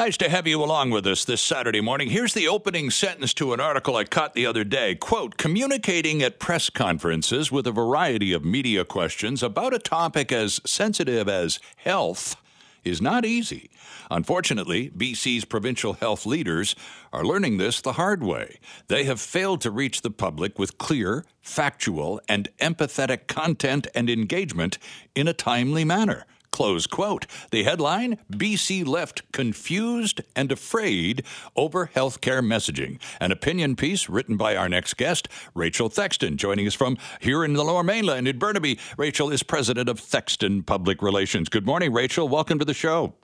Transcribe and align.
Nice 0.00 0.16
to 0.16 0.30
have 0.30 0.46
you 0.46 0.64
along 0.64 0.88
with 0.88 1.06
us 1.06 1.26
this 1.26 1.42
Saturday 1.42 1.82
morning. 1.82 2.08
Here's 2.08 2.32
the 2.32 2.48
opening 2.48 2.88
sentence 2.88 3.34
to 3.34 3.52
an 3.52 3.60
article 3.60 3.96
I 3.96 4.04
caught 4.04 4.32
the 4.32 4.46
other 4.46 4.64
day. 4.64 4.94
Quote, 4.94 5.36
communicating 5.36 6.22
at 6.22 6.38
press 6.38 6.70
conferences 6.70 7.52
with 7.52 7.66
a 7.66 7.70
variety 7.70 8.32
of 8.32 8.42
media 8.42 8.86
questions 8.86 9.42
about 9.42 9.74
a 9.74 9.78
topic 9.78 10.32
as 10.32 10.58
sensitive 10.64 11.28
as 11.28 11.60
health 11.76 12.36
is 12.82 13.02
not 13.02 13.26
easy. 13.26 13.68
Unfortunately, 14.10 14.88
BC's 14.88 15.44
provincial 15.44 15.92
health 15.92 16.24
leaders 16.24 16.74
are 17.12 17.22
learning 17.22 17.58
this 17.58 17.82
the 17.82 17.92
hard 17.92 18.22
way. 18.22 18.58
They 18.88 19.04
have 19.04 19.20
failed 19.20 19.60
to 19.60 19.70
reach 19.70 20.00
the 20.00 20.10
public 20.10 20.58
with 20.58 20.78
clear, 20.78 21.26
factual, 21.42 22.22
and 22.26 22.48
empathetic 22.58 23.26
content 23.26 23.86
and 23.94 24.08
engagement 24.08 24.78
in 25.14 25.28
a 25.28 25.34
timely 25.34 25.84
manner. 25.84 26.24
Close 26.52 26.86
quote. 26.86 27.26
The 27.50 27.64
headline 27.64 28.18
BC 28.32 28.86
left 28.86 29.30
confused 29.32 30.20
and 30.34 30.50
afraid 30.50 31.24
over 31.56 31.90
healthcare 31.94 32.40
messaging. 32.40 33.00
An 33.20 33.32
opinion 33.32 33.76
piece 33.76 34.08
written 34.08 34.36
by 34.36 34.56
our 34.56 34.68
next 34.68 34.96
guest, 34.96 35.28
Rachel 35.54 35.88
Thexton, 35.88 36.36
joining 36.36 36.66
us 36.66 36.74
from 36.74 36.98
here 37.20 37.44
in 37.44 37.52
the 37.54 37.64
Lower 37.64 37.84
Mainland 37.84 38.28
in 38.28 38.38
Burnaby. 38.38 38.78
Rachel 38.96 39.30
is 39.30 39.42
president 39.42 39.88
of 39.88 40.00
Thexton 40.00 40.64
Public 40.64 41.02
Relations. 41.02 41.48
Good 41.48 41.66
morning, 41.66 41.92
Rachel. 41.92 42.28
Welcome 42.28 42.58
to 42.58 42.64
the 42.64 42.74
show. 42.74 43.14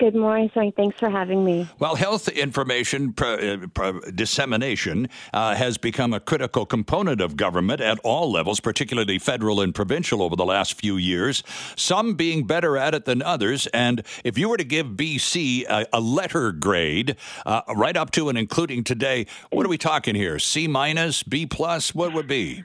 Good 0.00 0.14
morning, 0.14 0.50
Sorry, 0.54 0.72
Thanks 0.74 0.98
for 0.98 1.10
having 1.10 1.44
me. 1.44 1.68
Well, 1.78 1.94
health 1.94 2.26
information 2.26 3.14
uh, 3.20 3.92
dissemination 4.14 5.10
uh, 5.34 5.54
has 5.54 5.76
become 5.76 6.14
a 6.14 6.20
critical 6.20 6.64
component 6.64 7.20
of 7.20 7.36
government 7.36 7.82
at 7.82 7.98
all 8.02 8.32
levels, 8.32 8.60
particularly 8.60 9.18
federal 9.18 9.60
and 9.60 9.74
provincial, 9.74 10.22
over 10.22 10.36
the 10.36 10.46
last 10.46 10.80
few 10.80 10.96
years. 10.96 11.42
Some 11.76 12.14
being 12.14 12.46
better 12.46 12.78
at 12.78 12.94
it 12.94 13.04
than 13.04 13.20
others. 13.20 13.66
And 13.74 14.02
if 14.24 14.38
you 14.38 14.48
were 14.48 14.56
to 14.56 14.64
give 14.64 14.86
BC 14.86 15.68
a, 15.68 15.86
a 15.92 16.00
letter 16.00 16.50
grade, 16.52 17.16
uh, 17.44 17.60
right 17.76 17.94
up 17.94 18.10
to 18.12 18.30
and 18.30 18.38
including 18.38 18.84
today, 18.84 19.26
what 19.50 19.66
are 19.66 19.68
we 19.68 19.76
talking 19.76 20.14
here? 20.14 20.38
C 20.38 20.66
minus, 20.66 21.22
B 21.22 21.44
plus? 21.44 21.94
What 21.94 22.14
would 22.14 22.26
be? 22.26 22.64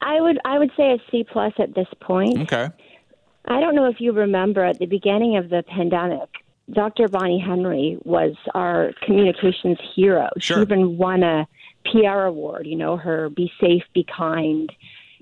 I 0.00 0.20
would 0.20 0.40
I 0.44 0.58
would 0.58 0.72
say 0.76 0.94
a 0.94 0.98
C 1.12 1.24
plus 1.30 1.52
at 1.60 1.76
this 1.76 1.88
point. 2.00 2.40
Okay. 2.40 2.70
I 3.48 3.60
don't 3.60 3.74
know 3.74 3.86
if 3.86 4.00
you 4.00 4.12
remember 4.12 4.62
at 4.64 4.78
the 4.78 4.86
beginning 4.86 5.36
of 5.36 5.48
the 5.48 5.64
pandemic, 5.66 6.28
Dr. 6.72 7.08
Bonnie 7.08 7.42
Henry 7.44 7.98
was 8.04 8.34
our 8.54 8.92
communications 9.02 9.78
hero. 9.94 10.28
Sure. 10.38 10.58
She 10.58 10.62
even 10.62 10.98
won 10.98 11.22
a 11.22 11.48
PR 11.86 12.24
award, 12.24 12.66
you 12.66 12.76
know, 12.76 12.96
her 12.98 13.30
Be 13.30 13.50
Safe, 13.60 13.82
Be 13.94 14.04
Kind 14.04 14.70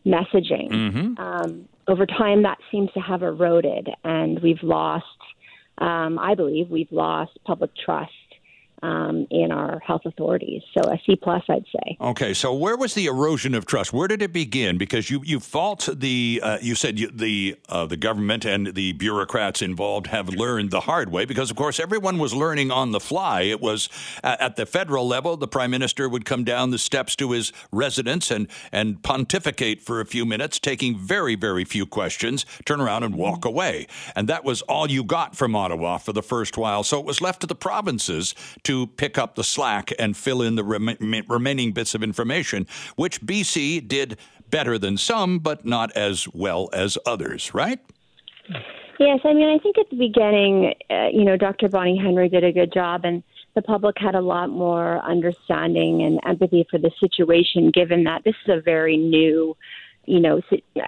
messaging. 0.04 0.70
Mm-hmm. 0.70 1.20
Um, 1.20 1.68
over 1.86 2.04
time, 2.04 2.42
that 2.42 2.58
seems 2.72 2.90
to 2.94 3.00
have 3.00 3.22
eroded, 3.22 3.88
and 4.02 4.40
we've 4.42 4.62
lost, 4.62 5.04
um, 5.78 6.18
I 6.18 6.34
believe, 6.34 6.68
we've 6.68 6.90
lost 6.90 7.38
public 7.44 7.70
trust 7.84 8.10
um, 8.82 9.26
in 9.30 9.52
our 9.52 9.78
health 9.80 10.02
authorities. 10.04 10.62
So 10.76 10.90
a 10.90 11.00
C 11.06 11.16
plus, 11.16 11.42
I'd 11.48 11.64
say. 11.64 11.96
Okay, 12.00 12.34
so 12.34 12.54
where 12.54 12.76
was 12.76 12.94
the 12.94 13.06
erosion 13.06 13.54
of 13.54 13.66
trust? 13.66 13.92
Where 13.92 14.08
did 14.08 14.22
it 14.22 14.32
begin? 14.32 14.78
Because 14.78 15.10
you 15.10 15.22
you 15.24 15.40
fault 15.40 15.88
the 15.92 16.40
uh, 16.42 16.58
you 16.60 16.74
said 16.74 16.98
you, 16.98 17.10
the 17.10 17.56
uh, 17.68 17.86
the 17.86 17.96
government 17.96 18.44
and 18.44 18.74
the 18.74 18.92
bureaucrats 18.92 19.62
involved 19.62 20.08
have 20.08 20.28
learned 20.28 20.70
the 20.70 20.80
hard 20.80 21.10
way 21.10 21.24
because 21.24 21.50
of 21.50 21.56
course 21.56 21.80
everyone 21.80 22.18
was 22.18 22.34
learning 22.34 22.70
on 22.70 22.92
the 22.92 23.00
fly. 23.00 23.42
It 23.42 23.60
was 23.60 23.88
at, 24.22 24.40
at 24.40 24.56
the 24.56 24.66
federal 24.66 25.06
level, 25.06 25.36
the 25.36 25.48
prime 25.48 25.70
minister 25.70 26.08
would 26.08 26.24
come 26.24 26.44
down 26.44 26.70
the 26.70 26.78
steps 26.78 27.16
to 27.16 27.32
his 27.32 27.52
residence 27.72 28.30
and 28.30 28.48
and 28.72 29.02
pontificate 29.02 29.80
for 29.80 30.00
a 30.00 30.06
few 30.06 30.26
minutes, 30.26 30.58
taking 30.58 30.98
very 30.98 31.34
very 31.34 31.64
few 31.64 31.86
questions, 31.86 32.44
turn 32.64 32.80
around 32.80 33.04
and 33.04 33.14
walk 33.14 33.44
away, 33.44 33.86
and 34.14 34.28
that 34.28 34.44
was 34.44 34.62
all 34.62 34.90
you 34.90 35.02
got 35.02 35.34
from 35.34 35.56
Ottawa 35.56 35.98
for 35.98 36.12
the 36.12 36.22
first 36.22 36.58
while. 36.58 36.82
So 36.82 36.98
it 37.00 37.06
was 37.06 37.20
left 37.20 37.40
to 37.40 37.46
the 37.46 37.54
provinces 37.54 38.34
to 38.66 38.88
pick 38.88 39.16
up 39.16 39.36
the 39.36 39.44
slack 39.44 39.92
and 39.96 40.16
fill 40.16 40.42
in 40.42 40.56
the 40.56 40.64
rem- 40.64 40.96
remaining 41.28 41.70
bits 41.70 41.94
of 41.94 42.02
information, 42.02 42.66
which 42.96 43.20
BC 43.20 43.86
did 43.86 44.18
better 44.50 44.76
than 44.76 44.96
some, 44.96 45.38
but 45.38 45.64
not 45.64 45.92
as 45.92 46.26
well 46.34 46.68
as 46.72 46.98
others, 47.06 47.54
right? 47.54 47.78
Yes, 48.98 49.20
I 49.24 49.34
mean, 49.34 49.48
I 49.48 49.58
think 49.62 49.78
at 49.78 49.88
the 49.88 49.96
beginning, 49.96 50.74
uh, 50.90 51.08
you 51.12 51.24
know, 51.24 51.36
Dr. 51.36 51.68
Bonnie 51.68 51.96
Henry 51.96 52.28
did 52.28 52.42
a 52.42 52.50
good 52.50 52.72
job, 52.72 53.04
and 53.04 53.22
the 53.54 53.62
public 53.62 53.96
had 54.00 54.16
a 54.16 54.20
lot 54.20 54.50
more 54.50 54.98
understanding 54.98 56.02
and 56.02 56.18
empathy 56.26 56.66
for 56.68 56.78
the 56.78 56.90
situation, 56.98 57.70
given 57.70 58.02
that 58.02 58.24
this 58.24 58.34
is 58.46 58.58
a 58.58 58.60
very 58.60 58.96
new, 58.96 59.56
you 60.06 60.18
know, 60.18 60.40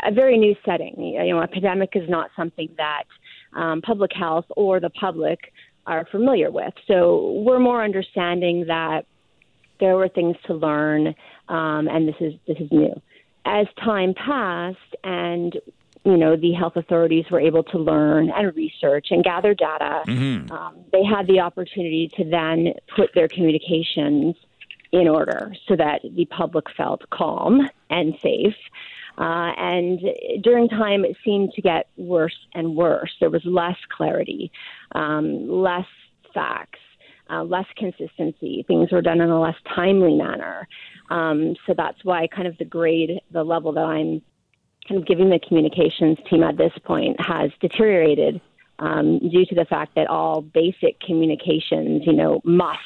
a 0.04 0.10
very 0.10 0.36
new 0.36 0.56
setting. 0.64 1.00
You 1.00 1.34
know, 1.34 1.42
a 1.42 1.46
pandemic 1.46 1.90
is 1.94 2.08
not 2.08 2.30
something 2.34 2.70
that 2.76 3.04
um, 3.52 3.82
public 3.82 4.10
health 4.12 4.46
or 4.56 4.80
the 4.80 4.90
public 4.90 5.52
are 5.88 6.06
familiar 6.10 6.50
with. 6.50 6.74
So 6.86 7.42
we're 7.44 7.58
more 7.58 7.82
understanding 7.82 8.66
that 8.68 9.06
there 9.80 9.96
were 9.96 10.08
things 10.08 10.36
to 10.46 10.54
learn, 10.54 11.08
um, 11.48 11.88
and 11.88 12.06
this 12.06 12.16
is 12.20 12.34
this 12.46 12.58
is 12.58 12.70
new. 12.70 13.00
As 13.44 13.66
time 13.82 14.14
passed, 14.14 14.94
and 15.02 15.56
you 16.04 16.16
know 16.16 16.36
the 16.36 16.52
health 16.52 16.76
authorities 16.76 17.24
were 17.30 17.40
able 17.40 17.62
to 17.64 17.78
learn 17.78 18.30
and 18.30 18.54
research 18.54 19.08
and 19.10 19.24
gather 19.24 19.54
data, 19.54 20.02
mm-hmm. 20.06 20.52
um, 20.52 20.76
they 20.92 21.04
had 21.04 21.26
the 21.26 21.40
opportunity 21.40 22.10
to 22.16 22.24
then 22.24 22.74
put 22.94 23.14
their 23.14 23.28
communications 23.28 24.36
in 24.92 25.08
order 25.08 25.54
so 25.66 25.76
that 25.76 26.00
the 26.14 26.24
public 26.26 26.66
felt 26.76 27.08
calm 27.10 27.68
and 27.90 28.18
safe. 28.20 28.56
Uh, 29.18 29.52
and 29.58 30.00
during 30.42 30.68
time, 30.68 31.04
it 31.04 31.16
seemed 31.24 31.52
to 31.52 31.60
get 31.60 31.88
worse 31.96 32.36
and 32.54 32.76
worse. 32.76 33.10
There 33.18 33.30
was 33.30 33.42
less 33.44 33.76
clarity, 33.96 34.52
um, 34.94 35.48
less 35.48 35.86
facts, 36.32 36.78
uh, 37.28 37.42
less 37.42 37.66
consistency. 37.76 38.64
Things 38.68 38.92
were 38.92 39.02
done 39.02 39.20
in 39.20 39.28
a 39.28 39.40
less 39.40 39.56
timely 39.74 40.14
manner. 40.14 40.68
Um, 41.10 41.56
so 41.66 41.74
that's 41.76 41.98
why, 42.04 42.28
kind 42.28 42.46
of, 42.46 42.56
the 42.58 42.64
grade, 42.64 43.20
the 43.32 43.42
level 43.42 43.72
that 43.72 43.84
I'm 43.84 44.22
kind 44.88 45.00
of 45.00 45.06
giving 45.06 45.30
the 45.30 45.40
communications 45.46 46.18
team 46.30 46.42
at 46.42 46.56
this 46.56 46.72
point 46.84 47.20
has 47.20 47.50
deteriorated 47.60 48.40
um, 48.78 49.18
due 49.18 49.44
to 49.46 49.54
the 49.54 49.64
fact 49.64 49.94
that 49.96 50.06
all 50.06 50.40
basic 50.40 51.00
communications, 51.00 52.02
you 52.06 52.12
know, 52.12 52.40
musts 52.44 52.82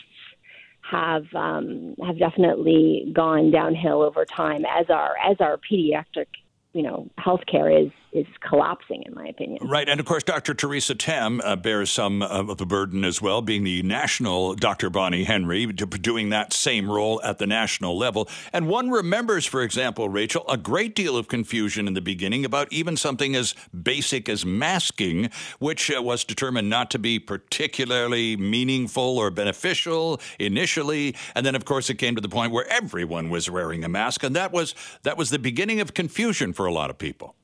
have 0.93 1.25
um, 1.35 1.95
have 2.07 2.19
definitely 2.19 3.11
gone 3.15 3.51
downhill 3.51 4.03
over 4.03 4.25
time 4.25 4.65
as 4.67 4.87
our 4.91 5.15
as 5.25 5.39
our 5.41 5.59
pediatric 5.59 6.27
you 6.75 6.83
know 6.83 7.09
healthcare 7.19 7.87
is 7.87 7.91
is 8.13 8.27
collapsing, 8.47 9.03
in 9.07 9.15
my 9.15 9.27
opinion. 9.27 9.67
Right, 9.67 9.89
and 9.89 9.99
of 9.99 10.05
course, 10.05 10.23
Dr. 10.23 10.53
Theresa 10.53 10.95
Tam 10.95 11.41
uh, 11.41 11.57
bears 11.57 11.91
some 11.91 12.23
of 12.23 12.59
the 12.59 12.67
burden 12.67 13.05
as 13.05 13.23
well, 13.23 13.41
being 13.41 13.65
the 13.65 13.83
national 13.83 14.55
Dr. 14.55 14.91
Bonnie 14.91 15.25
Henry, 15.25 15.67
doing 15.67 16.29
that 16.29 16.53
same 16.53 16.91
role 16.91 17.23
at 17.23 17.39
the 17.39 17.47
national 17.47 17.97
level. 17.97 18.29
And 18.53 18.69
one 18.69 18.91
remembers, 18.91 19.47
for 19.47 19.63
example, 19.63 20.11
Rachel, 20.11 20.45
a 20.49 20.59
great 20.59 20.95
deal 20.95 21.17
of 21.17 21.29
confusion 21.29 21.89
in 21.89 21.95
the 21.95 22.03
beginning 22.03 22.45
about 22.45 22.71
even 22.71 22.97
something 22.97 23.35
as 23.35 23.55
basic 23.83 24.29
as 24.29 24.45
masking, 24.45 25.31
which 25.59 25.91
uh, 25.91 26.03
was 26.03 26.25
determined 26.25 26.69
not 26.69 26.91
to 26.91 26.99
be 26.99 27.19
particularly 27.19 28.37
meaningful 28.37 29.19
or 29.19 29.31
beneficial 29.31 30.21
initially, 30.39 31.17
and 31.35 31.47
then, 31.47 31.55
of 31.55 31.65
course, 31.65 31.89
it 31.89 31.95
came 31.95 32.15
to 32.15 32.21
the 32.21 32.29
point 32.29 32.53
where 32.53 32.69
everyone 32.69 33.31
was 33.31 33.49
wearing 33.49 33.85
a 33.85 33.89
mask, 33.89 34.23
and 34.23 34.37
that 34.37 34.53
was 34.53 34.75
that 35.03 35.17
was 35.17 35.31
the 35.31 35.39
beginning 35.39 35.81
of 35.81 35.95
confusion 35.95 36.53
for 36.53 36.67
a 36.67 36.73
lot 36.73 36.91
of 36.91 36.99
people. 36.99 37.37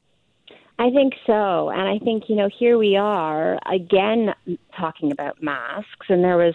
I 0.81 0.91
think 0.91 1.15
so. 1.27 1.71
And 1.71 1.89
I 1.89 1.99
think, 2.05 2.25
you 2.29 2.37
know, 2.37 2.49
here 2.57 2.79
we 2.79 2.97
are 2.97 3.59
again 3.67 4.33
talking 4.79 5.11
about 5.11 5.43
masks. 5.43 6.07
And 6.09 6.23
there 6.23 6.37
was, 6.37 6.55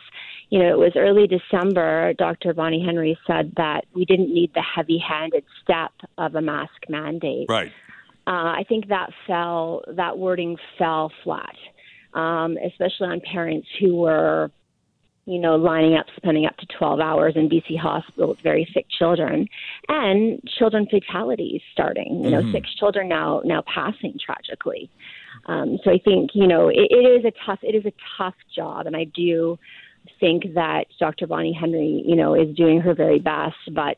you 0.50 0.59
know, 0.59 0.69
it 0.69 0.78
was 0.78 0.94
early 0.95 1.28
December. 1.28 2.13
Dr. 2.13 2.53
Bonnie 2.53 2.84
Henry 2.84 3.17
said 3.28 3.51
that 3.57 3.85
we 3.94 4.06
didn't 4.06 4.34
need 4.34 4.53
the 4.53 4.63
heavy 4.63 4.97
handed 4.97 5.44
step 5.61 5.91
of 6.17 6.35
a 6.35 6.41
mask 6.41 6.72
mandate. 6.88 7.47
Right. 7.50 7.72
Uh, 8.25 8.56
I 8.56 8.63
think 8.69 8.88
that 8.88 9.09
fell, 9.28 9.84
that 9.89 10.17
wording 10.17 10.55
fell 10.78 11.11
flat, 11.25 11.55
um, 12.13 12.55
especially 12.66 13.07
on 13.07 13.19
parents 13.19 13.67
who 13.81 13.97
were 13.97 14.51
you 15.25 15.40
know, 15.40 15.55
lining 15.55 15.96
up, 15.96 16.05
spending 16.17 16.46
up 16.46 16.58
to 16.58 16.66
12 16.78 16.99
hours 16.99 17.34
in 17.35 17.49
BC 17.49 17.78
hospital 17.79 18.29
with 18.29 18.40
very 18.41 18.67
sick 18.73 18.85
children, 18.90 19.47
and 19.87 20.41
children 20.58 20.85
fatalities 20.90 21.61
starting. 21.72 22.23
You 22.23 22.31
know, 22.31 22.41
mm-hmm. 22.41 22.52
six 22.52 22.73
children 22.75 23.08
now 23.08 23.41
now 23.46 23.64
passing 23.73 24.17
tragically. 24.23 24.90
Um, 25.46 25.79
so 25.84 25.91
I 25.91 25.99
think 25.99 26.31
you 26.34 26.47
know 26.47 26.67
it, 26.67 26.87
it 26.90 27.20
is 27.20 27.25
a 27.25 27.31
tough 27.46 27.59
it 27.64 27.75
is 27.75 27.85
a 27.85 27.93
tough 28.17 28.35
job, 28.53 28.85
and 28.85 28.96
I 28.96 29.05
do 29.05 29.58
think 30.20 30.53
that 30.55 30.87
Dr. 30.99 31.28
Bonnie 31.28 31.53
Henry, 31.53 32.03
you 32.05 32.16
know, 32.16 32.35
is 32.35 32.53
doing 32.55 32.81
her 32.81 32.93
very 32.93 33.20
best, 33.20 33.58
but. 33.72 33.97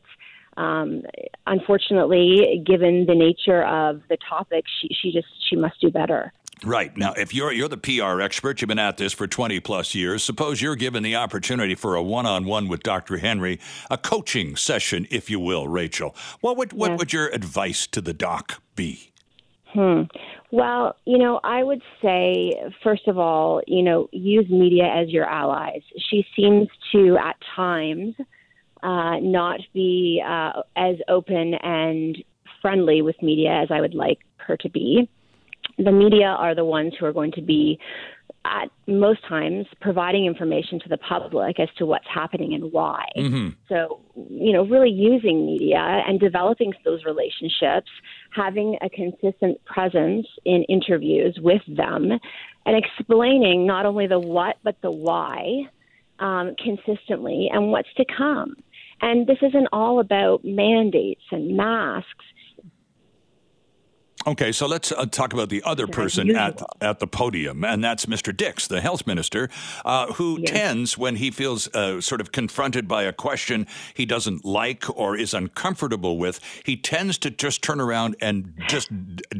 Um, 0.58 1.02
unfortunately, 1.46 2.64
given 2.66 3.04
the 3.04 3.14
nature 3.14 3.62
of 3.62 4.00
the 4.08 4.16
topic, 4.26 4.64
she, 4.80 4.88
she 4.88 5.12
just 5.12 5.26
she 5.46 5.54
must 5.54 5.78
do 5.82 5.90
better. 5.90 6.32
Right. 6.64 6.96
Now, 6.96 7.12
if 7.12 7.34
you're 7.34 7.52
you're 7.52 7.68
the 7.68 7.76
PR 7.76 8.20
expert, 8.20 8.60
you've 8.60 8.68
been 8.68 8.78
at 8.78 8.96
this 8.96 9.12
for 9.12 9.26
20 9.26 9.60
plus 9.60 9.94
years. 9.94 10.24
Suppose 10.24 10.62
you're 10.62 10.76
given 10.76 11.02
the 11.02 11.14
opportunity 11.14 11.74
for 11.74 11.96
a 11.96 12.02
one-on-one 12.02 12.68
with 12.68 12.82
Dr. 12.82 13.18
Henry, 13.18 13.60
a 13.90 13.98
coaching 13.98 14.56
session, 14.56 15.06
if 15.10 15.28
you 15.28 15.38
will, 15.38 15.68
Rachel. 15.68 16.14
What 16.40 16.56
would 16.56 16.72
what 16.72 16.96
would 16.98 17.12
your 17.12 17.28
advice 17.28 17.86
to 17.88 18.00
the 18.00 18.14
doc 18.14 18.62
be? 18.74 19.12
Hmm. 19.74 20.02
Well, 20.50 20.96
you 21.04 21.18
know, 21.18 21.40
I 21.44 21.62
would 21.62 21.82
say, 22.00 22.54
first 22.82 23.08
of 23.08 23.18
all, 23.18 23.60
you 23.66 23.82
know, 23.82 24.08
use 24.12 24.48
media 24.48 24.84
as 24.86 25.10
your 25.10 25.26
allies. 25.26 25.82
She 26.08 26.24
seems 26.34 26.68
to, 26.92 27.18
at 27.18 27.36
times, 27.54 28.14
uh, 28.82 29.18
not 29.20 29.60
be 29.74 30.22
uh, 30.26 30.62
as 30.76 30.96
open 31.08 31.54
and 31.54 32.16
friendly 32.62 33.02
with 33.02 33.20
media 33.22 33.50
as 33.50 33.68
I 33.70 33.80
would 33.80 33.94
like 33.94 34.20
her 34.36 34.56
to 34.58 34.70
be. 34.70 35.10
The 35.78 35.92
media 35.92 36.26
are 36.26 36.54
the 36.54 36.64
ones 36.64 36.94
who 36.98 37.06
are 37.06 37.12
going 37.12 37.32
to 37.32 37.42
be 37.42 37.78
at 38.46 38.70
most 38.86 39.26
times 39.28 39.66
providing 39.80 40.24
information 40.26 40.78
to 40.80 40.88
the 40.88 40.96
public 40.96 41.58
as 41.58 41.68
to 41.78 41.86
what's 41.86 42.06
happening 42.12 42.54
and 42.54 42.72
why. 42.72 43.04
Mm-hmm. 43.16 43.48
So, 43.68 44.00
you 44.30 44.52
know, 44.52 44.64
really 44.64 44.90
using 44.90 45.46
media 45.46 45.78
and 45.78 46.20
developing 46.20 46.72
those 46.84 47.04
relationships, 47.04 47.90
having 48.30 48.78
a 48.82 48.88
consistent 48.88 49.62
presence 49.64 50.26
in 50.44 50.64
interviews 50.68 51.38
with 51.40 51.62
them, 51.66 52.12
and 52.64 52.84
explaining 52.84 53.66
not 53.66 53.84
only 53.86 54.06
the 54.06 54.20
what 54.20 54.56
but 54.62 54.76
the 54.82 54.90
why 54.90 55.64
um, 56.18 56.54
consistently 56.62 57.48
and 57.52 57.70
what's 57.70 57.92
to 57.96 58.04
come. 58.16 58.54
And 59.02 59.26
this 59.26 59.38
isn't 59.42 59.68
all 59.72 60.00
about 60.00 60.44
mandates 60.44 61.22
and 61.30 61.56
masks. 61.56 62.24
Okay, 64.28 64.50
so 64.50 64.66
let's 64.66 64.90
uh, 64.90 65.06
talk 65.06 65.32
about 65.32 65.50
the 65.50 65.62
other 65.62 65.86
person 65.86 66.34
at 66.34 66.60
at 66.80 66.98
the 66.98 67.06
podium, 67.06 67.64
and 67.64 67.84
that's 67.84 68.06
Mr. 68.06 68.36
Dix, 68.36 68.66
the 68.66 68.80
health 68.80 69.06
minister, 69.06 69.48
uh, 69.84 70.12
who 70.14 70.40
yes. 70.40 70.50
tends, 70.50 70.98
when 70.98 71.16
he 71.16 71.30
feels 71.30 71.72
uh, 71.74 72.00
sort 72.00 72.20
of 72.20 72.32
confronted 72.32 72.88
by 72.88 73.04
a 73.04 73.12
question 73.12 73.68
he 73.94 74.04
doesn't 74.04 74.44
like 74.44 74.84
or 74.98 75.16
is 75.16 75.32
uncomfortable 75.32 76.18
with, 76.18 76.40
he 76.64 76.76
tends 76.76 77.18
to 77.18 77.30
just 77.30 77.62
turn 77.62 77.80
around 77.80 78.16
and 78.20 78.52
just 78.66 78.90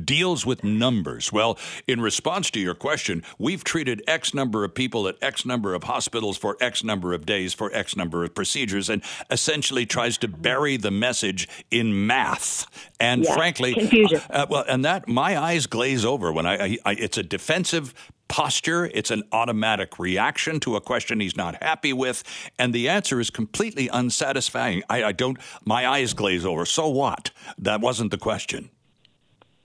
deals 0.05 0.47
with 0.47 0.63
numbers. 0.63 1.33
Well, 1.33 1.59
in 1.89 2.01
response 2.01 2.53
to 2.53 2.61
your 2.61 2.77
question, 2.77 3.25
we've 3.41 3.65
treated 3.65 4.05
X 4.07 4.35
number 4.35 4.63
of 4.63 4.73
people 4.73 5.09
at 5.09 5.17
X 5.21 5.45
number 5.45 5.75
of 5.75 5.83
hospitals 5.83 6.39
for 6.39 6.57
X 6.61 6.85
number 6.85 7.13
of 7.13 7.27
days 7.27 7.53
for 7.55 7.73
X 7.75 7.97
number 7.97 8.23
of 8.23 8.37
procedures, 8.37 8.89
and 8.89 9.03
essentially 9.33 9.85
tries 9.85 10.17
to 10.19 10.29
bury 10.29 10.77
the 10.77 10.93
message 10.93 11.49
in 11.73 12.07
math. 12.07 12.67
And 13.01 13.25
yeah, 13.25 13.35
frankly, 13.35 13.75
confusion. 13.75 14.21
Uh, 14.31 14.47
well 14.49 14.65
and 14.77 14.85
that 14.85 15.09
my 15.09 15.39
eyes 15.39 15.67
glaze 15.67 16.05
over 16.05 16.31
when 16.31 16.45
I, 16.45 16.65
I, 16.65 16.79
I, 16.85 16.93
it's 16.93 17.17
a 17.17 17.23
defensive 17.23 17.95
posture. 18.29 18.91
It's 18.93 19.11
an 19.11 19.23
automatic 19.33 19.99
reaction 19.99 20.61
to 20.61 20.77
a 20.77 20.83
question 20.83 21.19
he's 21.19 21.35
not 21.35 21.63
happy 21.63 21.95
with. 21.95 22.23
And 22.59 22.75
the 22.75 22.87
answer 22.87 23.19
is 23.19 23.31
completely 23.31 23.89
unsatisfying. 23.89 24.83
I, 24.91 25.05
I 25.05 25.13
don't 25.13 25.39
my 25.65 25.87
eyes 25.87 26.13
glaze 26.13 26.45
over. 26.45 26.67
So 26.67 26.91
what? 26.91 27.31
That 27.57 27.81
wasn't 27.81 28.11
the 28.11 28.19
question. 28.19 28.69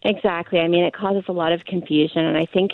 Exactly. 0.03 0.61
I 0.61 0.69
mean 0.69 0.85
it 0.85 0.93
causes 0.93 1.25
a 1.27 1.33
lot 1.33 1.51
of 1.51 1.65
confusion. 1.65 2.23
And 2.23 2.37
i 2.37 2.45
think 2.45 2.71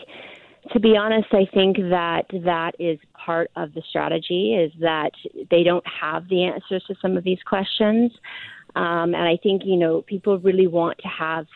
to 0.73 0.79
be 0.79 0.95
honest 0.95 1.33
i 1.33 1.45
think 1.51 1.77
that 1.77 2.27
that 2.43 2.75
is 2.77 2.99
part 3.13 3.49
of 3.55 3.73
the 3.73 3.81
strategy 3.89 4.53
is 4.53 4.71
that 4.79 5.13
they 5.49 5.63
don't 5.63 5.87
have 5.87 6.29
the 6.29 6.43
answers 6.43 6.83
to 6.83 6.93
some 7.01 7.17
of 7.17 7.23
these 7.23 7.41
questions. 7.41 8.11
Um, 8.75 9.15
and 9.15 9.27
i 9.27 9.37
think 9.41 9.63
you 9.65 9.77
know 9.77 10.03
people 10.03 10.37
really 10.37 10.67
want 10.67 10.99
to 10.99 11.07
have 11.07 11.47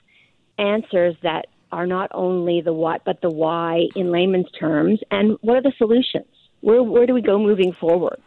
answers 0.61 1.15
that 1.23 1.47
are 1.71 1.87
not 1.87 2.11
only 2.13 2.61
the 2.61 2.73
what 2.73 3.03
but 3.05 3.21
the 3.21 3.29
why 3.29 3.83
in 3.95 4.11
layman's 4.11 4.51
terms 4.51 4.99
and 5.09 5.37
what 5.41 5.57
are 5.57 5.61
the 5.61 5.73
solutions? 5.77 6.27
Where 6.61 6.83
where 6.83 7.05
do 7.05 7.13
we 7.13 7.21
go 7.21 7.39
moving 7.39 7.73
forward? 7.73 8.19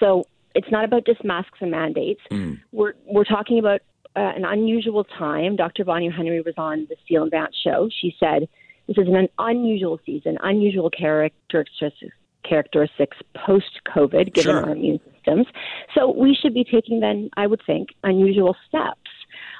So 0.00 0.24
it's 0.54 0.70
not 0.70 0.84
about 0.84 1.06
just 1.06 1.24
masks 1.24 1.58
and 1.60 1.70
mandates. 1.70 2.20
Mm. 2.30 2.60
we're 2.72 2.94
we're 3.06 3.24
talking 3.24 3.58
about 3.58 3.80
uh, 4.16 4.20
an 4.36 4.44
unusual 4.44 5.04
time. 5.04 5.56
Dr 5.56 5.84
bonnie 5.84 6.10
henry 6.10 6.40
was 6.40 6.54
on 6.56 6.86
the 6.88 6.96
Steele 7.04 7.22
and 7.22 7.30
Vance 7.30 7.56
show. 7.62 7.88
She 8.00 8.14
said 8.18 8.48
this 8.88 8.98
is 8.98 9.08
an 9.08 9.28
unusual 9.38 10.00
season 10.04 10.38
unusual 10.42 10.90
characteristics 10.90 12.14
characteristics 12.44 13.16
post 13.46 13.80
covid 13.86 14.34
given 14.34 14.52
sure. 14.52 14.64
our 14.64 14.70
immune 14.70 14.98
systems. 15.14 15.46
So 15.94 16.10
we 16.10 16.34
should 16.40 16.54
be 16.54 16.64
taking 16.64 17.00
then 17.00 17.30
i 17.36 17.46
would 17.46 17.62
think 17.64 17.90
unusual 18.02 18.56
steps 18.68 19.01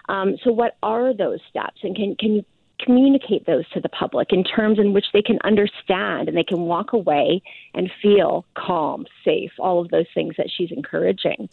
um, 0.08 0.37
so, 0.43 0.52
what 0.52 0.76
are 0.82 1.14
those 1.14 1.40
steps, 1.49 1.81
and 1.82 1.94
can 1.94 2.16
can 2.16 2.34
you 2.37 2.44
communicate 2.84 3.46
those 3.46 3.69
to 3.70 3.81
the 3.81 3.88
public 3.88 4.32
in 4.32 4.44
terms 4.44 4.78
in 4.78 4.93
which 4.93 5.06
they 5.12 5.22
can 5.22 5.38
understand 5.44 6.28
and 6.28 6.37
they 6.37 6.44
can 6.44 6.62
walk 6.62 6.93
away 6.93 7.43
and 7.75 7.90
feel 8.02 8.44
calm, 8.56 9.06
safe, 9.25 9.52
all 9.58 9.81
of 9.81 9.90
those 9.90 10.06
things 10.14 10.34
that 10.37 10.49
she's 10.54 10.70
encouraging. 10.70 11.49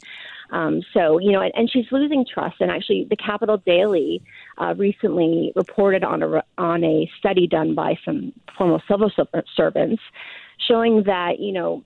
Um, 0.52 0.82
so, 0.94 1.20
you 1.20 1.32
know, 1.32 1.42
and, 1.42 1.54
and, 1.56 1.70
she's 1.70 1.86
losing 1.92 2.26
trust. 2.26 2.56
And 2.60 2.72
actually, 2.72 3.06
the 3.10 3.16
Capital 3.16 3.58
Daily 3.58 4.24
uh, 4.58 4.74
recently 4.76 5.54
reported 5.56 6.04
on 6.04 6.24
a, 6.24 6.44
on 6.58 6.84
a 6.84 7.10
study 7.20 7.46
done 7.46 7.76
by 7.76 7.96
some 8.04 8.34
former 8.58 8.80
civil 8.88 9.12
servants 9.56 10.02
showing 10.68 11.04
that, 11.04 11.40
you 11.40 11.52
know, 11.52 11.84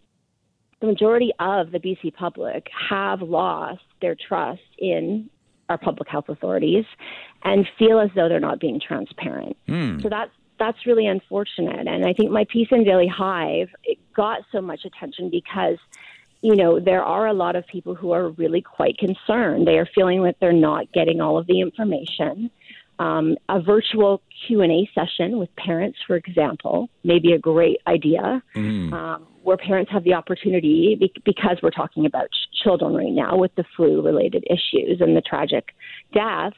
the 0.80 0.88
majority 0.88 1.32
of 1.40 1.72
the 1.72 1.80
BC 1.80 2.14
public 2.14 2.68
have 2.90 3.22
lost 3.22 3.82
their 4.02 4.16
trust 4.16 4.62
in 4.78 5.30
our 5.70 5.78
public 5.78 6.10
health 6.10 6.30
authorities 6.30 6.86
and 7.44 7.68
feel 7.78 8.00
as 8.00 8.10
though 8.16 8.30
they're 8.30 8.40
not 8.40 8.60
being 8.60 8.80
transparent. 8.80 9.58
Mm. 9.68 10.02
So 10.02 10.10
that's 10.10 10.32
that's 10.60 10.86
really 10.86 11.08
unfortunate. 11.08 11.88
And 11.88 12.06
I 12.06 12.14
think 12.14 12.32
my 12.32 12.46
piece 12.46 12.68
in 12.72 12.84
Daily 12.84 13.08
Hive 13.08 13.70
it 13.84 13.98
got 14.14 14.42
so 14.52 14.62
much 14.62 14.86
attention 14.86 15.30
because 15.30 15.78
you 16.42 16.56
know 16.56 16.80
there 16.80 17.04
are 17.04 17.28
a 17.28 17.34
lot 17.34 17.56
of 17.56 17.66
people 17.68 17.96
who 17.96 18.12
are 18.12 18.30
really 18.30 18.62
quite 18.62 18.98
concerned. 18.98 19.68
They 19.68 19.78
are 19.78 19.88
feeling 19.96 20.24
that 20.24 20.36
they're 20.40 20.54
not 20.54 20.92
getting 20.94 21.22
all 21.22 21.38
of 21.38 21.48
the 21.48 21.60
information. 21.62 22.50
Um, 23.00 23.36
a 23.50 23.60
virtual 23.60 24.22
Q 24.48 24.62
and 24.62 24.72
A 24.72 24.90
session 24.94 25.40
with 25.40 25.54
parents, 25.56 25.98
for 26.06 26.16
example, 26.16 26.90
may 27.04 27.20
be 27.20 27.34
a 27.34 27.40
great 27.40 27.80
idea. 27.88 28.44
Mm. 28.56 28.94
Um, 28.94 29.28
where 29.44 29.58
parents 29.58 29.92
have 29.92 30.04
the 30.04 30.14
opportunity, 30.14 30.98
because 31.26 31.58
we're 31.62 31.70
talking 31.70 32.06
about 32.06 32.28
children 32.64 32.94
right 32.94 33.12
now 33.12 33.38
with 33.38 33.54
the 33.56 33.64
flu 33.76 34.02
related 34.02 34.46
issues 34.50 35.02
and 35.02 35.16
the 35.16 35.22
tragic 35.22 35.70
deaths, 36.14 36.56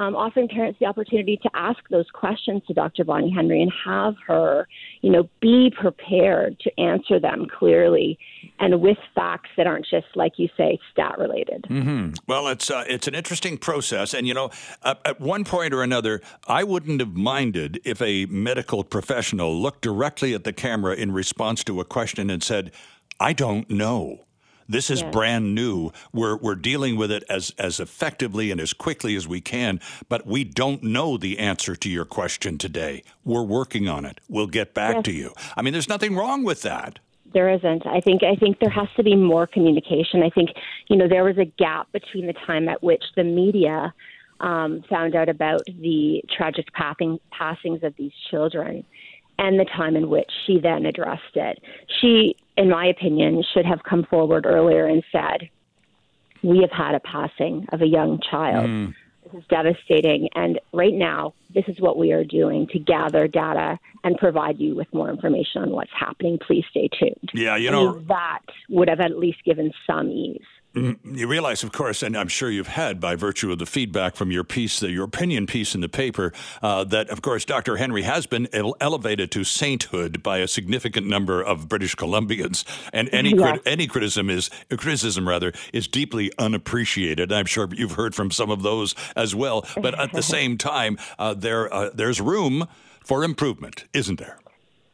um, 0.00 0.16
offering 0.16 0.48
parents 0.48 0.78
the 0.80 0.86
opportunity 0.86 1.36
to 1.42 1.50
ask 1.52 1.78
those 1.90 2.06
questions 2.10 2.62
to 2.66 2.72
Dr. 2.72 3.04
Bonnie 3.04 3.30
Henry 3.30 3.60
and 3.60 3.70
have 3.84 4.14
her, 4.26 4.66
you 5.02 5.10
know, 5.10 5.28
be 5.42 5.70
prepared 5.78 6.58
to 6.60 6.80
answer 6.80 7.20
them 7.20 7.46
clearly 7.58 8.18
and 8.58 8.80
with 8.80 8.96
facts 9.14 9.50
that 9.58 9.66
aren't 9.66 9.84
just, 9.84 10.06
like 10.14 10.38
you 10.38 10.48
say, 10.56 10.78
stat 10.90 11.18
related. 11.18 11.66
Mm-hmm. 11.68 12.14
Well, 12.26 12.48
it's 12.48 12.70
uh, 12.70 12.84
it's 12.88 13.08
an 13.08 13.14
interesting 13.14 13.58
process, 13.58 14.14
and 14.14 14.26
you 14.26 14.32
know, 14.32 14.50
uh, 14.82 14.94
at 15.04 15.20
one 15.20 15.44
point 15.44 15.74
or 15.74 15.82
another, 15.82 16.22
I 16.48 16.64
wouldn't 16.64 17.00
have 17.00 17.14
minded 17.14 17.78
if 17.84 18.00
a 18.00 18.24
medical 18.24 18.82
professional 18.84 19.54
looked 19.54 19.82
directly 19.82 20.32
at 20.32 20.44
the 20.44 20.54
camera 20.54 20.94
in 20.94 21.12
response 21.12 21.62
to 21.64 21.78
a 21.78 21.84
question 21.84 22.30
and 22.30 22.42
said, 22.42 22.72
"I 23.20 23.34
don't 23.34 23.68
know." 23.68 24.24
This 24.70 24.88
is 24.88 25.02
yes. 25.02 25.12
brand 25.12 25.54
new. 25.54 25.90
We're 26.12 26.36
we're 26.36 26.54
dealing 26.54 26.96
with 26.96 27.10
it 27.10 27.24
as 27.28 27.52
as 27.58 27.80
effectively 27.80 28.50
and 28.50 28.60
as 28.60 28.72
quickly 28.72 29.16
as 29.16 29.26
we 29.26 29.40
can, 29.40 29.80
but 30.08 30.26
we 30.26 30.44
don't 30.44 30.82
know 30.84 31.16
the 31.16 31.40
answer 31.40 31.74
to 31.74 31.88
your 31.88 32.04
question 32.04 32.56
today. 32.56 33.02
We're 33.24 33.42
working 33.42 33.88
on 33.88 34.04
it. 34.04 34.20
We'll 34.28 34.46
get 34.46 34.72
back 34.72 34.96
yes. 34.96 35.04
to 35.06 35.12
you. 35.12 35.34
I 35.56 35.62
mean, 35.62 35.72
there's 35.72 35.88
nothing 35.88 36.14
wrong 36.14 36.44
with 36.44 36.62
that 36.62 37.00
there 37.32 37.48
isn't. 37.48 37.86
I 37.86 38.00
think 38.00 38.22
I 38.24 38.34
think 38.34 38.58
there 38.58 38.70
has 38.70 38.88
to 38.96 39.04
be 39.04 39.14
more 39.14 39.46
communication. 39.46 40.22
I 40.22 40.30
think 40.30 40.50
you 40.88 40.96
know 40.96 41.08
there 41.08 41.24
was 41.24 41.38
a 41.38 41.44
gap 41.44 41.90
between 41.92 42.26
the 42.26 42.32
time 42.32 42.68
at 42.68 42.82
which 42.82 43.04
the 43.14 43.24
media 43.24 43.94
um, 44.40 44.82
found 44.88 45.14
out 45.14 45.28
about 45.28 45.62
the 45.66 46.22
tragic 46.36 46.72
passing, 46.72 47.20
passings 47.30 47.82
of 47.82 47.94
these 47.96 48.12
children 48.30 48.84
and 49.40 49.58
the 49.58 49.64
time 49.64 49.96
in 49.96 50.10
which 50.10 50.30
she 50.46 50.60
then 50.60 50.84
addressed 50.84 51.34
it. 51.34 51.58
She, 52.00 52.36
in 52.56 52.68
my 52.68 52.86
opinion, 52.86 53.42
should 53.54 53.64
have 53.64 53.82
come 53.82 54.04
forward 54.04 54.44
earlier 54.46 54.86
and 54.86 55.02
said, 55.10 55.48
We 56.44 56.60
have 56.60 56.70
had 56.70 56.94
a 56.94 57.00
passing 57.00 57.66
of 57.72 57.80
a 57.80 57.86
young 57.86 58.20
child. 58.30 58.66
Mm. 58.66 58.94
This 59.24 59.40
is 59.40 59.48
devastating. 59.48 60.28
And 60.34 60.60
right 60.72 60.92
now, 60.92 61.34
this 61.54 61.64
is 61.68 61.80
what 61.80 61.96
we 61.96 62.12
are 62.12 62.24
doing 62.24 62.66
to 62.68 62.78
gather 62.78 63.26
data 63.28 63.78
and 64.04 64.16
provide 64.18 64.58
you 64.58 64.74
with 64.74 64.92
more 64.92 65.10
information 65.10 65.62
on 65.62 65.70
what's 65.70 65.90
happening. 65.98 66.38
Please 66.46 66.64
stay 66.70 66.88
tuned. 66.88 67.30
Yeah, 67.32 67.56
you 67.56 67.70
know, 67.70 67.98
that 68.08 68.40
would 68.68 68.88
have 68.88 69.00
at 69.00 69.18
least 69.18 69.38
given 69.44 69.72
some 69.86 70.08
ease. 70.10 70.40
Mm-hmm. 70.74 71.16
You 71.16 71.26
realize, 71.26 71.64
of 71.64 71.72
course, 71.72 72.00
and 72.02 72.16
I'm 72.16 72.28
sure 72.28 72.48
you've 72.48 72.68
had 72.68 73.00
by 73.00 73.16
virtue 73.16 73.50
of 73.50 73.58
the 73.58 73.66
feedback 73.66 74.14
from 74.14 74.30
your 74.30 74.44
piece, 74.44 74.80
your 74.82 75.04
opinion 75.04 75.46
piece 75.46 75.74
in 75.74 75.80
the 75.80 75.88
paper, 75.88 76.32
uh, 76.62 76.84
that, 76.84 77.10
of 77.10 77.22
course, 77.22 77.44
Dr. 77.44 77.76
Henry 77.76 78.02
has 78.02 78.26
been 78.26 78.48
ele- 78.52 78.76
elevated 78.80 79.32
to 79.32 79.42
sainthood 79.42 80.22
by 80.22 80.38
a 80.38 80.46
significant 80.46 81.08
number 81.08 81.42
of 81.42 81.68
British 81.68 81.96
Columbians, 81.96 82.64
and 82.92 83.08
any 83.12 83.34
crit- 83.34 83.62
any 83.66 83.88
criticism 83.88 84.30
is 84.30 84.48
criticism 84.76 85.28
rather 85.28 85.52
is 85.72 85.88
deeply 85.88 86.30
unappreciated. 86.38 87.32
I'm 87.32 87.46
sure 87.46 87.68
you've 87.72 87.92
heard 87.92 88.14
from 88.14 88.30
some 88.30 88.50
of 88.50 88.62
those 88.62 88.94
as 89.16 89.34
well. 89.34 89.66
But 89.80 89.98
at 89.98 90.12
the 90.12 90.22
same 90.36 90.56
time, 90.56 90.98
uh, 91.18 91.34
there 91.34 91.72
uh, 91.74 91.90
there's 91.92 92.20
room 92.20 92.68
for 93.04 93.24
improvement, 93.24 93.86
isn't 93.92 94.20
there? 94.20 94.38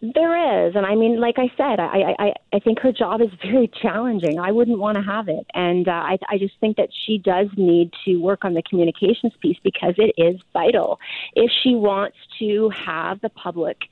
There 0.02 0.66
is, 0.66 0.76
and 0.76 0.84
I 0.84 0.94
mean, 0.94 1.18
like 1.20 1.36
I 1.38 1.50
said, 1.56 1.80
I 1.80 2.14
I 2.18 2.32
I 2.52 2.58
think 2.58 2.80
her 2.80 2.92
job 2.92 3.22
is 3.22 3.30
very 3.42 3.70
challenging. 3.82 4.38
I 4.38 4.52
wouldn't 4.52 4.78
want 4.78 4.96
to 4.96 5.02
have 5.02 5.28
it, 5.28 5.46
and 5.54 5.88
uh, 5.88 5.92
I 5.92 6.18
I 6.28 6.38
just 6.38 6.54
think 6.60 6.76
that 6.76 6.90
she 7.06 7.16
does 7.18 7.48
need 7.56 7.92
to 8.04 8.16
work 8.16 8.44
on 8.44 8.54
the 8.54 8.62
communications 8.62 9.32
piece 9.40 9.58
because 9.64 9.94
it 9.96 10.12
is 10.18 10.40
vital 10.52 11.00
if 11.34 11.50
she 11.62 11.74
wants 11.74 12.18
to 12.38 12.70
have 12.70 13.20
the 13.22 13.30
public 13.30 13.84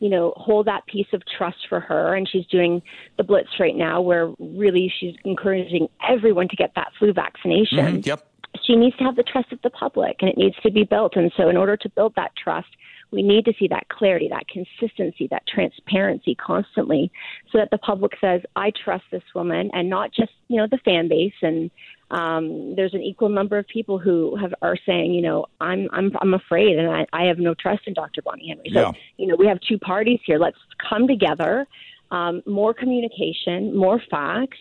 you 0.00 0.08
know, 0.08 0.32
hold 0.36 0.66
that 0.66 0.86
piece 0.86 1.08
of 1.12 1.22
trust 1.26 1.66
for 1.68 1.80
her. 1.80 2.14
And 2.14 2.28
she's 2.28 2.46
doing 2.46 2.82
the 3.16 3.24
blitz 3.24 3.48
right 3.58 3.76
now 3.76 4.00
where 4.00 4.32
really 4.38 4.92
she's 4.98 5.14
encouraging 5.24 5.88
everyone 6.08 6.48
to 6.48 6.56
get 6.56 6.72
that 6.76 6.92
flu 6.98 7.12
vaccination. 7.12 7.78
Mm-hmm, 7.78 8.00
yep. 8.04 8.24
She 8.64 8.76
needs 8.76 8.96
to 8.98 9.04
have 9.04 9.16
the 9.16 9.22
trust 9.22 9.52
of 9.52 9.60
the 9.62 9.70
public 9.70 10.18
and 10.20 10.30
it 10.30 10.36
needs 10.36 10.56
to 10.62 10.70
be 10.70 10.84
built. 10.84 11.16
And 11.16 11.32
so, 11.36 11.48
in 11.48 11.56
order 11.56 11.76
to 11.76 11.88
build 11.90 12.14
that 12.16 12.32
trust, 12.36 12.68
we 13.10 13.22
need 13.22 13.44
to 13.46 13.54
see 13.58 13.68
that 13.68 13.88
clarity, 13.88 14.28
that 14.28 14.46
consistency, 14.48 15.28
that 15.30 15.42
transparency 15.46 16.34
constantly 16.34 17.10
so 17.50 17.58
that 17.58 17.70
the 17.70 17.78
public 17.78 18.12
says, 18.20 18.42
I 18.54 18.70
trust 18.84 19.04
this 19.10 19.22
woman 19.34 19.70
and 19.72 19.88
not 19.88 20.12
just, 20.12 20.32
you 20.48 20.58
know, 20.58 20.66
the 20.70 20.78
fan 20.84 21.08
base 21.08 21.32
and 21.42 21.70
um, 22.10 22.74
there's 22.74 22.94
an 22.94 23.02
equal 23.02 23.28
number 23.28 23.58
of 23.58 23.66
people 23.68 23.98
who 23.98 24.36
have 24.36 24.54
are 24.62 24.76
saying, 24.86 25.12
you 25.12 25.20
know, 25.20 25.46
I'm 25.60 25.88
I'm 25.92 26.10
I'm 26.22 26.32
afraid 26.34 26.78
and 26.78 26.90
I, 26.90 27.06
I 27.12 27.24
have 27.24 27.38
no 27.38 27.54
trust 27.54 27.82
in 27.86 27.92
Dr. 27.94 28.22
Bonnie 28.22 28.48
Henry. 28.48 28.70
So, 28.72 28.80
Yeah. 28.80 28.92
you 29.18 29.26
know, 29.26 29.36
we 29.36 29.46
have 29.46 29.58
two 29.60 29.78
parties 29.78 30.20
here. 30.24 30.38
Let's 30.38 30.56
come 30.88 31.06
together, 31.06 31.66
um, 32.10 32.42
more 32.46 32.72
communication, 32.72 33.76
more 33.76 34.00
facts, 34.10 34.58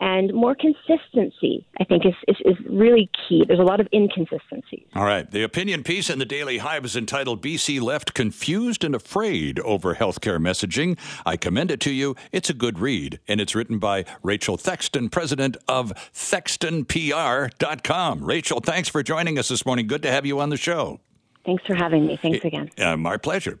and 0.00 0.32
more 0.34 0.54
consistency. 0.54 1.66
I 1.80 1.84
think 1.84 2.04
is, 2.04 2.14
is 2.28 2.36
is 2.44 2.56
really 2.68 3.08
key. 3.28 3.44
There's 3.46 3.60
a 3.60 3.64
lot 3.64 3.80
of 3.80 3.88
inconsistencies. 3.92 4.86
All 4.94 5.04
right. 5.04 5.30
The 5.30 5.42
opinion 5.42 5.82
piece 5.82 6.10
in 6.10 6.18
the 6.18 6.24
Daily 6.24 6.58
Hive 6.58 6.84
is 6.84 6.96
entitled 6.96 7.42
BC 7.42 7.80
Left 7.80 8.14
Confused 8.14 8.84
and 8.84 8.94
Afraid 8.94 9.58
Over 9.60 9.94
Healthcare 9.94 10.38
Messaging. 10.38 10.98
I 11.24 11.36
commend 11.36 11.70
it 11.70 11.80
to 11.80 11.90
you. 11.90 12.16
It's 12.32 12.50
a 12.50 12.54
good 12.54 12.78
read, 12.78 13.20
and 13.28 13.40
it's 13.40 13.54
written 13.54 13.78
by 13.78 14.04
Rachel 14.22 14.56
Thexton, 14.56 15.10
president 15.10 15.56
of 15.68 15.92
ThextonPR.com. 16.12 18.24
Rachel, 18.24 18.60
thanks 18.60 18.88
for 18.88 19.02
joining 19.02 19.38
us 19.38 19.48
this 19.48 19.66
morning. 19.66 19.86
Good 19.86 20.02
to 20.02 20.10
have 20.10 20.26
you 20.26 20.40
on 20.40 20.50
the 20.50 20.56
show. 20.56 21.00
Thanks 21.44 21.64
for 21.64 21.74
having 21.74 22.06
me. 22.06 22.18
Thanks 22.20 22.44
again. 22.44 22.70
Uh, 22.78 22.96
my 22.96 23.16
pleasure. 23.16 23.60